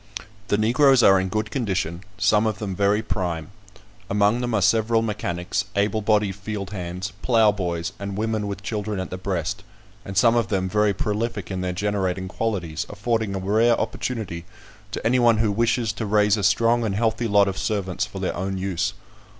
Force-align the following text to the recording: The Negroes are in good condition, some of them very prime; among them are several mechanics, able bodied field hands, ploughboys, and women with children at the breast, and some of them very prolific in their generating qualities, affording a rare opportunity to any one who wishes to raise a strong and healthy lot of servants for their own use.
The 0.47 0.57
Negroes 0.57 1.03
are 1.03 1.19
in 1.19 1.29
good 1.29 1.51
condition, 1.51 2.03
some 2.17 2.47
of 2.47 2.57
them 2.57 2.75
very 2.75 3.03
prime; 3.03 3.51
among 4.09 4.41
them 4.41 4.55
are 4.55 4.61
several 4.63 5.03
mechanics, 5.03 5.65
able 5.75 6.01
bodied 6.01 6.33
field 6.33 6.71
hands, 6.71 7.13
ploughboys, 7.21 7.93
and 7.99 8.17
women 8.17 8.47
with 8.47 8.63
children 8.63 8.99
at 8.99 9.11
the 9.11 9.19
breast, 9.19 9.63
and 10.03 10.17
some 10.17 10.35
of 10.35 10.47
them 10.47 10.67
very 10.67 10.91
prolific 10.95 11.51
in 11.51 11.61
their 11.61 11.71
generating 11.71 12.27
qualities, 12.27 12.87
affording 12.89 13.35
a 13.35 13.37
rare 13.37 13.79
opportunity 13.79 14.43
to 14.89 15.05
any 15.05 15.19
one 15.19 15.37
who 15.37 15.51
wishes 15.51 15.93
to 15.93 16.07
raise 16.07 16.35
a 16.35 16.41
strong 16.41 16.83
and 16.83 16.95
healthy 16.95 17.27
lot 17.27 17.47
of 17.47 17.55
servants 17.55 18.03
for 18.03 18.17
their 18.17 18.35
own 18.35 18.57
use. 18.57 18.95